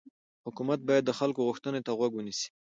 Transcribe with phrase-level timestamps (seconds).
[0.45, 2.47] حکومت باید د خلکو غوښتنو ته غوږ ونیسي